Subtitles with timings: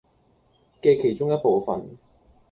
[0.81, 1.95] 嘅其中一部分